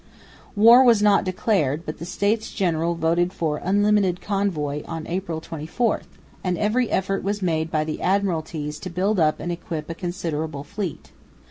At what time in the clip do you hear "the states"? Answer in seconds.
1.99-2.51